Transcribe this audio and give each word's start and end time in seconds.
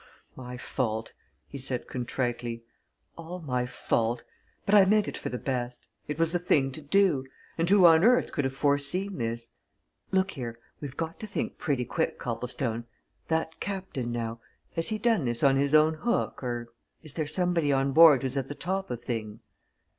"My 0.35 0.57
fault!" 0.57 1.13
he 1.47 1.59
said 1.59 1.87
contritely. 1.87 2.63
"All 3.19 3.39
my 3.39 3.67
fault! 3.67 4.23
But 4.65 4.73
I 4.73 4.83
meant 4.83 5.07
it 5.07 5.15
for 5.15 5.29
the 5.29 5.37
best 5.37 5.85
it 6.07 6.17
was 6.17 6.31
the 6.31 6.39
thing 6.39 6.71
to 6.71 6.81
do 6.81 7.23
and 7.55 7.69
who 7.69 7.85
on 7.85 8.03
earth 8.03 8.31
could 8.31 8.43
have 8.43 8.55
foreseen 8.55 9.19
this. 9.19 9.51
Look 10.11 10.31
here! 10.31 10.57
we've 10.79 10.97
got 10.97 11.19
to 11.19 11.27
think 11.27 11.59
pretty 11.59 11.85
quick, 11.85 12.17
Copplestone, 12.17 12.85
that 13.27 13.59
captain, 13.59 14.11
now? 14.11 14.39
Has 14.75 14.87
he 14.87 14.97
done 14.97 15.25
this 15.25 15.43
on 15.43 15.55
his 15.57 15.75
own 15.75 15.93
hook, 15.93 16.41
or 16.43 16.73
is 17.03 17.13
there 17.13 17.27
somebody 17.27 17.71
on 17.71 17.91
board 17.91 18.23
who's 18.23 18.37
at 18.37 18.47
the 18.47 18.55
top 18.55 18.89
of 18.89 19.03
things?" 19.03 19.49